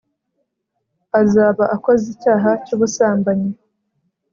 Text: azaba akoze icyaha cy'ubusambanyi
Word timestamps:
azaba 1.21 1.63
akoze 1.75 2.05
icyaha 2.13 2.49
cy'ubusambanyi 2.65 3.49